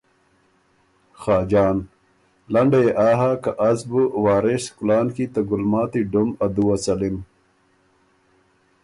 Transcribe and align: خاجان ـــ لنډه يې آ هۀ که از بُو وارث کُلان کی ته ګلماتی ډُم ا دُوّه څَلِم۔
خاجان 1.21 1.77
ـــ 1.81 1.87
لنډه 2.53 2.79
يې 2.85 2.91
آ 3.07 3.09
هۀ 3.19 3.31
که 3.43 3.51
از 3.69 3.79
بُو 3.89 4.03
وارث 4.23 4.65
کُلان 4.77 5.07
کی 5.15 5.25
ته 5.33 5.41
ګلماتی 5.49 6.01
ډُم 6.11 6.29
ا 6.45 6.47
دُوّه 6.55 6.75
څَلِم۔ 6.83 7.17